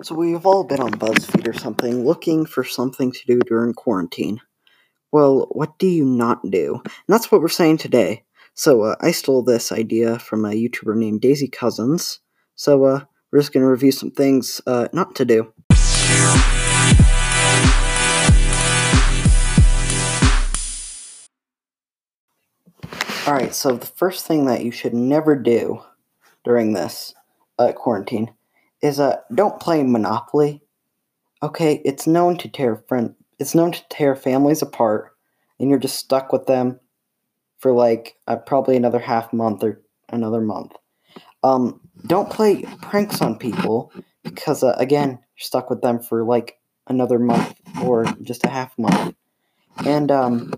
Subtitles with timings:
[0.00, 4.40] So we've all been on BuzzFeed or something looking for something to do during quarantine.
[5.10, 6.80] Well, what do you not do?
[6.84, 8.22] And that's what we're saying today.
[8.54, 12.20] So uh, I stole this idea from a YouTuber named Daisy Cousins.
[12.54, 15.52] So uh, we're just going to review some things uh, not to do.
[23.26, 25.82] Alright, so the first thing that you should never do
[26.44, 27.14] during this
[27.58, 28.30] uh, quarantine
[28.82, 30.62] is uh, don't play Monopoly.
[31.42, 35.12] Okay, it's known to tear friend, it's known to tear families apart,
[35.58, 36.80] and you're just stuck with them
[37.58, 40.72] for like uh, probably another half month or another month.
[41.42, 46.58] Um, don't play pranks on people because uh, again, you're stuck with them for like
[46.86, 49.14] another month or just a half month.
[49.84, 50.52] And um,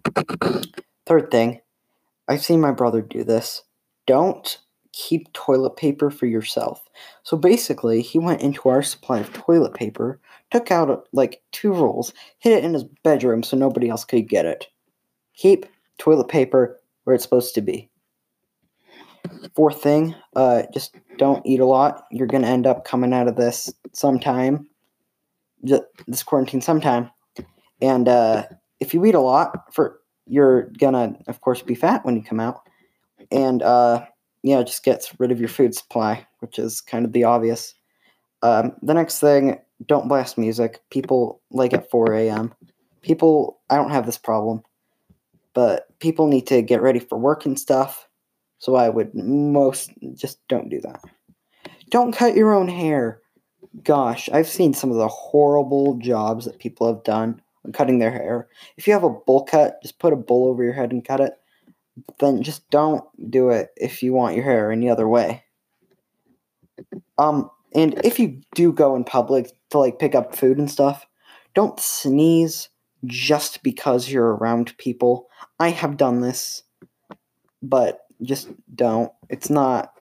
[1.06, 1.61] third thing,
[2.28, 3.62] I've seen my brother do this.
[4.06, 4.59] Don't
[4.93, 6.89] keep toilet paper for yourself.
[7.23, 11.73] So basically, he went into our supply of toilet paper, took out uh, like two
[11.73, 14.67] rolls, hid it in his bedroom so nobody else could get it.
[15.34, 15.67] Keep
[15.98, 17.89] toilet paper where it's supposed to be.
[19.55, 22.07] Fourth thing, uh, just don't eat a lot.
[22.11, 24.69] You're gonna end up coming out of this sometime,
[25.62, 27.11] this quarantine sometime,
[27.83, 28.45] and uh,
[28.81, 32.41] if you eat a lot, for you're gonna, of course, be fat when you come
[32.41, 32.67] out,
[33.31, 34.07] and uh,
[34.42, 37.74] yeah, just gets rid of your food supply, which is kind of the obvious.
[38.42, 40.80] Um, the next thing, don't blast music.
[40.91, 42.55] People like at 4 a.m.
[43.02, 44.62] People, I don't have this problem,
[45.55, 48.06] but people need to get ready for work and stuff.
[48.58, 51.00] So I would most just don't do that.
[51.91, 53.20] Don't cut your own hair.
[53.83, 58.11] Gosh, I've seen some of the horrible jobs that people have done on cutting their
[58.11, 58.48] hair.
[58.77, 61.20] If you have a bowl cut, just put a bowl over your head and cut
[61.20, 61.34] it
[62.19, 65.45] then just don't do it if you want your hair any other way.
[67.19, 71.07] Um, and if you do go in public to like pick up food and stuff,
[71.55, 72.69] don't sneeze
[73.05, 75.29] just because you're around people.
[75.59, 76.63] I have done this,
[77.63, 79.13] but just don't.
[79.29, 79.92] It's not.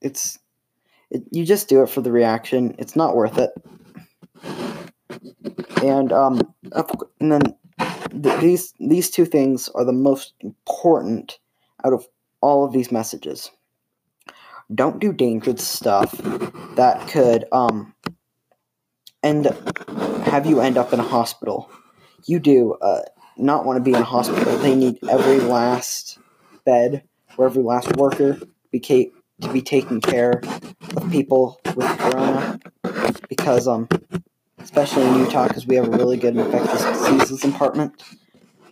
[0.00, 0.38] It's.
[1.10, 2.74] It, you just do it for the reaction.
[2.78, 3.50] It's not worth it.
[5.82, 6.40] And um,
[7.20, 7.42] and then
[8.22, 11.38] th- these these two things are the most important
[11.84, 12.06] out of
[12.40, 13.50] all of these messages.
[14.74, 16.12] Don't do dangerous stuff
[16.76, 17.94] that could um
[19.22, 19.46] end
[20.24, 21.70] have you end up in a hospital.
[22.26, 23.02] You do uh,
[23.36, 24.56] not want to be in a hospital.
[24.58, 26.18] They need every last
[26.64, 28.38] bed for every last worker
[28.72, 29.12] be ca-
[29.42, 30.42] to be taking care
[30.96, 32.58] of people with corona
[33.28, 33.88] because um
[34.60, 38.02] especially in Utah, because we have a really good infectious diseases department.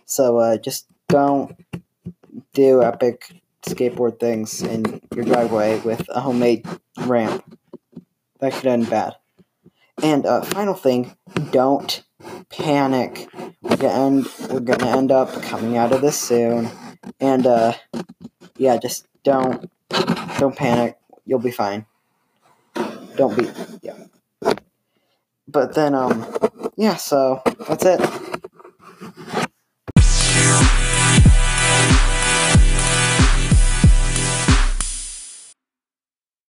[0.05, 1.55] So uh, just don't
[2.53, 6.65] do epic skateboard things in your driveway with a homemade
[6.97, 7.43] ramp.
[8.39, 9.15] That could end bad.
[10.01, 11.15] And uh, final thing,
[11.51, 12.03] don't
[12.49, 13.29] panic.
[13.61, 16.69] We're gonna end, we're gonna end up coming out of this soon.
[17.19, 17.73] And uh,
[18.57, 19.69] yeah, just don't
[20.39, 20.97] don't panic.
[21.25, 21.85] You'll be fine.
[23.15, 23.49] Don't be
[23.81, 23.95] yeah
[25.47, 26.25] but then um
[26.75, 27.99] yeah so that's it